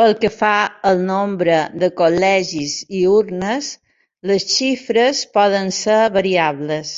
[0.00, 0.52] Pel que fa
[0.90, 3.68] al nombre de col·legis i urnes,
[4.30, 6.94] les xifres poden ser variables.